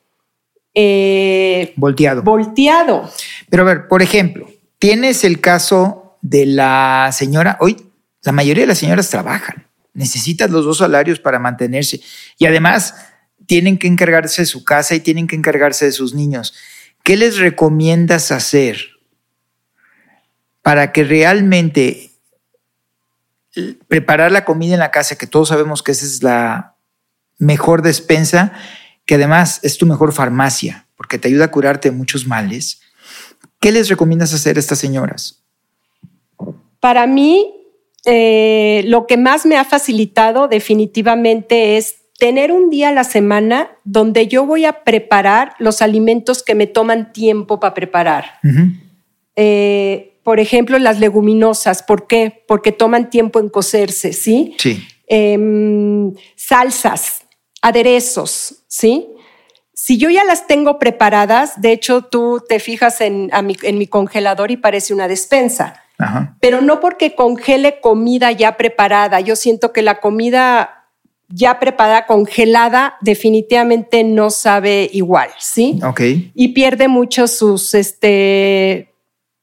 [0.74, 2.22] eh, volteado.
[2.22, 3.10] volteado.
[3.48, 4.46] Pero a ver, por ejemplo,
[4.78, 7.78] tienes el caso de la señora, hoy
[8.20, 12.02] la mayoría de las señoras trabajan necesitas los dos salarios para mantenerse.
[12.36, 12.94] Y además
[13.46, 16.54] tienen que encargarse de su casa y tienen que encargarse de sus niños.
[17.02, 18.78] ¿Qué les recomiendas hacer
[20.60, 22.09] para que realmente
[23.88, 26.76] preparar la comida en la casa, que todos sabemos que esa es la
[27.38, 28.52] mejor despensa,
[29.06, 32.80] que además es tu mejor farmacia, porque te ayuda a curarte de muchos males?
[33.58, 35.42] ¿Qué les recomiendas hacer a estas señoras?
[36.78, 37.52] Para mí,
[38.04, 43.70] eh, lo que más me ha facilitado definitivamente es tener un día a la semana
[43.84, 48.38] donde yo voy a preparar los alimentos que me toman tiempo para preparar.
[49.36, 51.82] Eh, por ejemplo, las leguminosas.
[51.82, 52.44] ¿Por qué?
[52.46, 54.54] Porque toman tiempo en cocerse, ¿sí?
[54.58, 54.86] Sí.
[55.08, 57.24] Em, salsas,
[57.62, 59.08] aderezos, ¿sí?
[59.74, 63.30] Si yo ya las tengo preparadas, de hecho tú te fijas en
[63.78, 65.82] mi congelador y parece una despensa
[66.40, 69.20] pero no porque congele comida ya preparada.
[69.20, 70.86] Yo siento que la comida
[71.28, 75.78] ya preparada, congelada, definitivamente no sabe igual, ¿sí?
[75.84, 76.00] Ok.
[76.34, 78.89] Y pierde mucho sus, este,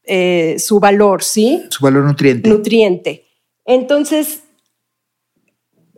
[0.07, 1.63] eh, su valor, ¿sí?
[1.69, 2.49] Su valor nutriente.
[2.49, 3.25] Nutriente.
[3.65, 4.43] Entonces,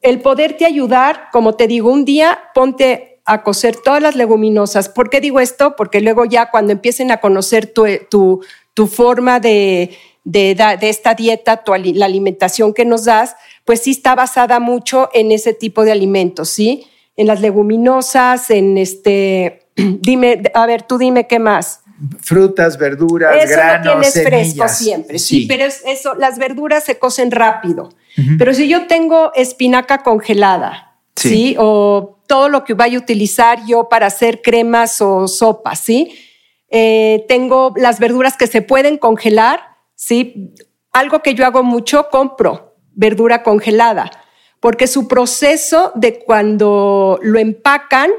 [0.01, 4.89] el poderte ayudar, como te digo, un día ponte a cocer todas las leguminosas.
[4.89, 5.75] ¿Por qué digo esto?
[5.75, 8.41] Porque luego ya cuando empiecen a conocer tu,
[8.73, 9.91] tu forma de,
[10.23, 15.53] de, esta dieta, la alimentación que nos das, pues sí está basada mucho en ese
[15.53, 16.85] tipo de alimentos, ¿sí?
[17.15, 21.81] En las leguminosas, en este, dime, a ver, tú dime qué más.
[22.21, 25.45] Frutas, verduras, eso granos, lo tienes fresco siempre, sí.
[25.47, 27.89] pero eso, las verduras se cocen rápido.
[28.37, 31.55] Pero si yo tengo espinaca congelada, sí.
[31.57, 36.17] O todo lo que vaya a utilizar yo para hacer cremas o sopas, ¿sí?
[36.69, 39.61] Eh, tengo las verduras que se pueden congelar,
[39.95, 40.53] ¿sí?
[40.91, 44.11] Algo que yo hago mucho, compro verdura congelada,
[44.59, 48.11] porque su proceso de cuando lo empacan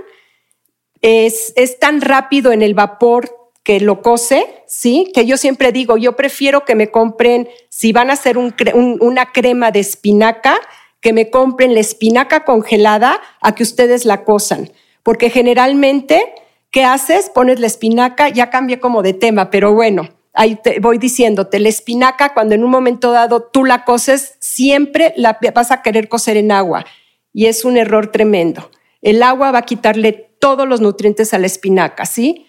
[1.02, 3.39] es, es tan rápido en el vapor
[3.78, 5.12] lo cose, ¿sí?
[5.14, 9.70] Que yo siempre digo, yo prefiero que me compren, si van a hacer una crema
[9.70, 10.58] de espinaca,
[11.00, 14.72] que me compren la espinaca congelada a que ustedes la cosan.
[15.02, 16.34] Porque generalmente,
[16.70, 17.30] ¿qué haces?
[17.30, 21.68] Pones la espinaca, ya cambia como de tema, pero bueno, ahí te voy diciéndote, la
[21.68, 26.36] espinaca, cuando en un momento dado tú la coces, siempre la vas a querer cocer
[26.36, 26.84] en agua.
[27.32, 28.70] Y es un error tremendo.
[29.02, 32.46] El agua va a quitarle todos los nutrientes a la espinaca, ¿sí?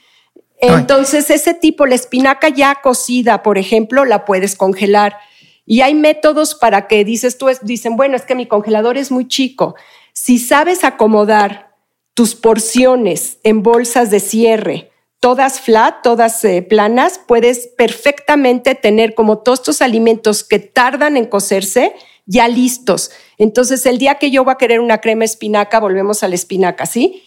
[0.61, 5.17] Entonces, ese tipo, la espinaca ya cocida, por ejemplo, la puedes congelar.
[5.65, 9.27] Y hay métodos para que dices tú, dicen, bueno, es que mi congelador es muy
[9.27, 9.75] chico.
[10.13, 11.75] Si sabes acomodar
[12.13, 19.39] tus porciones en bolsas de cierre, todas flat, todas eh, planas, puedes perfectamente tener como
[19.39, 21.95] todos estos alimentos que tardan en cocerse
[22.25, 23.11] ya listos.
[23.37, 26.85] Entonces, el día que yo voy a querer una crema espinaca, volvemos a la espinaca,
[26.85, 27.23] ¿sí?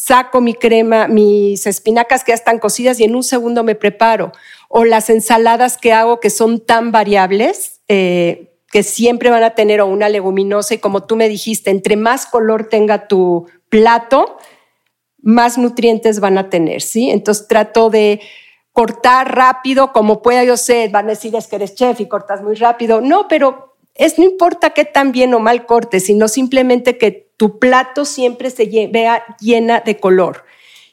[0.00, 4.30] Saco mi crema, mis espinacas que ya están cocidas y en un segundo me preparo.
[4.68, 9.82] O las ensaladas que hago que son tan variables, eh, que siempre van a tener
[9.82, 14.38] una leguminosa y como tú me dijiste, entre más color tenga tu plato,
[15.20, 17.10] más nutrientes van a tener, ¿sí?
[17.10, 18.20] Entonces trato de
[18.70, 22.40] cortar rápido como pueda, yo sé, van a decir es que eres chef y cortas
[22.40, 23.00] muy rápido.
[23.00, 27.58] No, pero es no importa qué tan bien o mal cortes, sino simplemente que tu
[27.58, 30.44] plato siempre se vea llena de color.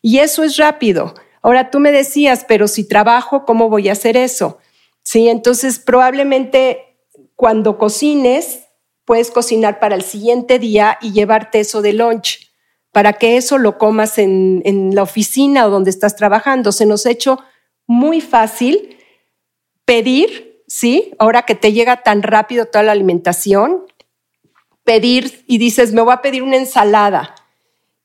[0.02, 1.14] Y eso es rápido.
[1.42, 4.60] Ahora tú me decías, pero si trabajo, ¿cómo voy a hacer eso?
[5.04, 6.98] Sí, entonces probablemente
[7.36, 8.62] cuando cocines,
[9.04, 12.52] puedes cocinar para el siguiente día y llevarte eso de lunch
[12.92, 16.72] para que eso lo comas en, la oficina o donde estás trabajando.
[16.72, 17.40] Se nos ha hecho
[17.88, 18.98] muy fácil
[19.84, 21.14] pedir ¿sí?
[21.20, 23.86] Ahora que te llega tan rápido toda la alimentación,
[24.86, 27.36] pedir y dices, me voy a pedir una ensalada.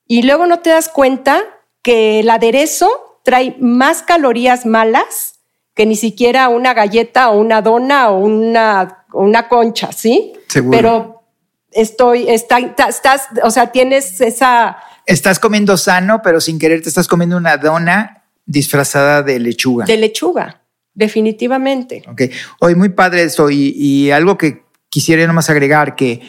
[0.06, 1.40] Y luego no te das cuenta
[1.82, 5.34] que el aderezo trae más calorías malas
[5.74, 10.32] que ni siquiera una galleta o una dona o una, una concha, ¿sí?
[10.48, 10.76] Seguro.
[10.76, 11.22] Pero
[11.70, 14.78] estoy, está, estás, o sea, tienes esa...
[15.06, 19.84] Estás comiendo sano, pero sin querer te estás comiendo una dona disfrazada de lechuga.
[19.84, 20.62] De lechuga,
[20.92, 22.02] definitivamente.
[22.08, 22.22] Ok.
[22.60, 26.20] Hoy muy padre esto y, y algo que quisiera nomás agregar, que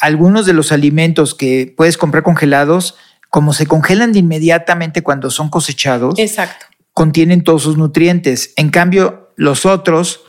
[0.00, 2.96] algunos de los alimentos que puedes comprar congelados,
[3.30, 6.66] como se congelan de inmediatamente cuando son cosechados, Exacto.
[6.92, 8.52] contienen todos sus nutrientes.
[8.56, 10.22] En cambio, los otros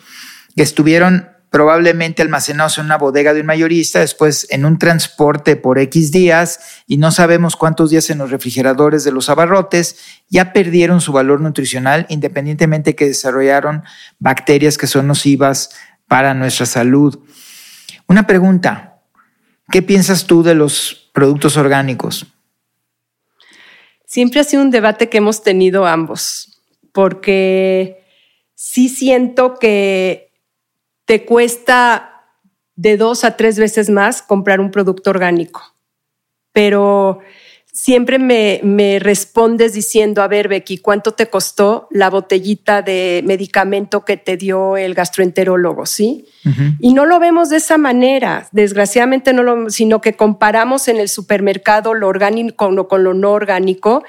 [0.55, 5.79] que estuvieron probablemente almacenados en una bodega de un mayorista, después en un transporte por
[5.79, 9.97] X días y no sabemos cuántos días en los refrigeradores de los abarrotes,
[10.29, 13.83] ya perdieron su valor nutricional independientemente que desarrollaron
[14.19, 15.71] bacterias que son nocivas
[16.07, 17.19] para nuestra salud.
[18.07, 18.88] Una pregunta,
[19.71, 22.27] ¿qué piensas tú de los productos orgánicos?
[24.05, 26.61] Siempre ha sido un debate que hemos tenido ambos,
[26.91, 28.03] porque
[28.55, 30.31] sí siento que
[31.05, 32.25] te cuesta
[32.75, 35.75] de dos a tres veces más comprar un producto orgánico,
[36.51, 37.19] pero
[37.81, 44.03] siempre me, me, respondes diciendo, a ver, Becky, ¿cuánto te costó la botellita de medicamento
[44.03, 45.85] que te dio el gastroenterólogo?
[45.85, 46.25] ¿Sí?
[46.43, 46.77] Uh -huh.
[46.81, 51.07] Y no lo vemos de esa manera, desgraciadamente no lo, sino que comparamos en el
[51.07, 54.03] supermercado lo orgánico con lo, con lo no orgánico.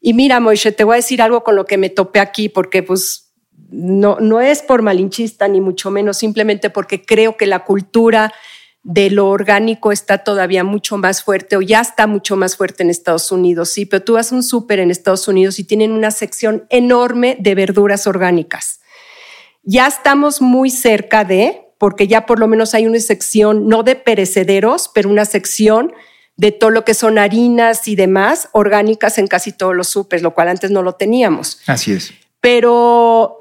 [0.00, 2.82] Y mira, Moishe, te voy a decir algo con lo que me topé aquí, porque
[2.82, 3.32] pues
[3.70, 8.32] no, no es por malinchista, ni mucho menos, simplemente porque creo que la cultura
[8.84, 12.90] de lo orgánico está todavía mucho más fuerte o ya está mucho más fuerte en
[12.90, 16.10] Estados Unidos, sí, pero tú vas a un súper en Estados Unidos y tienen una
[16.10, 18.80] sección enorme de verduras orgánicas.
[19.62, 23.96] Ya estamos muy cerca de, porque ya por lo menos hay una sección, no de
[23.96, 25.94] perecederos, pero una sección
[26.36, 30.34] de todo lo que son harinas y demás orgánicas en casi todos los súperes, lo
[30.34, 31.60] cual antes no lo teníamos.
[31.66, 32.12] Así es.
[32.40, 33.38] Pero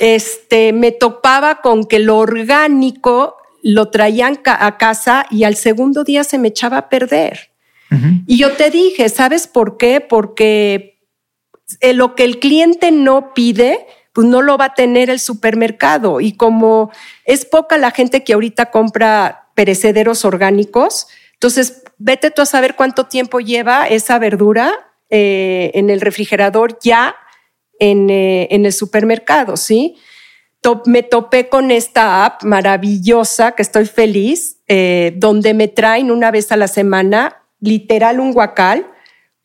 [0.00, 6.24] este, me topaba con que lo orgánico lo traían a casa y al segundo día
[6.24, 7.50] se me echaba a perder.
[7.90, 8.24] Uh -huh.
[8.26, 10.00] Y yo te dije, ¿sabes por qué?
[10.00, 11.00] Porque
[11.80, 16.20] eh, lo que el cliente no pide, pues no lo va a tener el supermercado.
[16.20, 16.90] Y como
[17.24, 23.06] es poca la gente que ahorita compra perecederos orgánicos, entonces vete tú a saber cuánto
[23.06, 24.72] tiempo lleva esa verdura
[25.10, 27.16] eh, en el refrigerador ya
[27.78, 29.96] en, eh, en el supermercado, ¿sí?
[30.86, 36.52] Me topé con esta app maravillosa que estoy feliz, eh, donde me traen una vez
[36.52, 38.86] a la semana, literal un guacal,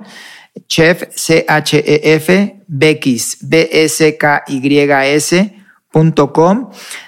[0.67, 3.81] chef, C-H-E-F, Beckys, B-S-K-Y-S.com,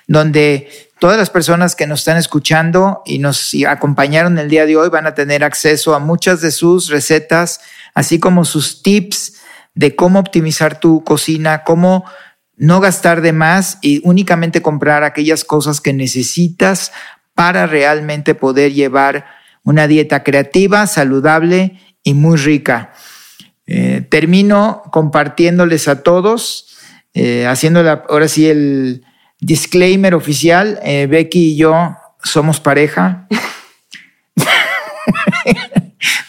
[0.07, 0.69] donde
[0.99, 5.07] todas las personas que nos están escuchando y nos acompañaron el día de hoy van
[5.07, 7.61] a tener acceso a muchas de sus recetas,
[7.93, 9.35] así como sus tips
[9.75, 12.03] de cómo optimizar tu cocina, cómo
[12.55, 16.91] no gastar de más y únicamente comprar aquellas cosas que necesitas
[17.35, 19.25] para realmente poder llevar
[19.63, 22.93] una dieta creativa, saludable y muy rica.
[23.67, 26.77] Eh, termino compartiéndoles a todos,
[27.13, 29.03] eh, haciendo la, ahora sí el
[29.41, 30.79] disclaimer oficial.
[30.83, 33.27] Eh, Becky y yo somos pareja.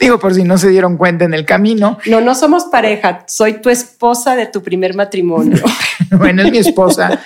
[0.01, 1.99] Digo, por si no se dieron cuenta en el camino.
[2.07, 3.25] No, no somos pareja.
[3.29, 5.63] Soy tu esposa de tu primer matrimonio.
[6.11, 7.21] bueno, es mi esposa.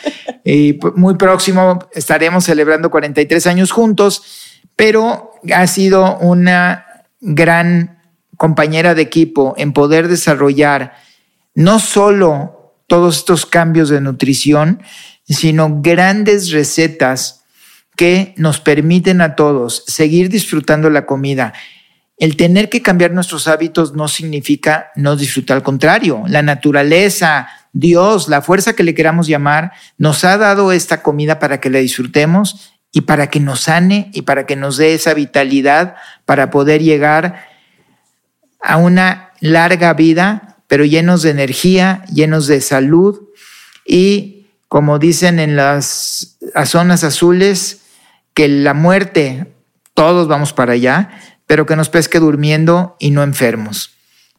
[0.45, 4.23] Y muy próximo estaremos celebrando 43 años juntos,
[4.77, 6.87] pero ha sido una
[7.21, 8.02] gran
[8.43, 10.97] compañera de equipo en poder desarrollar
[11.55, 14.83] no solo todos estos cambios de nutrición,
[15.29, 17.45] sino grandes recetas
[17.95, 21.53] que nos permiten a todos seguir disfrutando la comida.
[22.19, 28.27] El tener que cambiar nuestros hábitos no significa no disfrutar, al contrario, la naturaleza, Dios,
[28.27, 32.73] la fuerza que le queramos llamar, nos ha dado esta comida para que la disfrutemos
[32.91, 37.52] y para que nos sane y para que nos dé esa vitalidad para poder llegar
[38.63, 43.21] a una larga vida, pero llenos de energía, llenos de salud
[43.87, 47.81] y, como dicen en las zonas azules,
[48.35, 49.53] que la muerte,
[49.95, 51.11] todos vamos para allá,
[51.47, 53.91] pero que nos pesque durmiendo y no enfermos.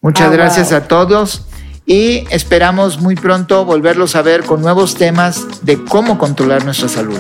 [0.02, 1.46] Muchas ah, gracias a todos
[1.86, 7.20] y esperamos muy pronto volverlos a ver con nuevos temas de cómo controlar nuestra salud.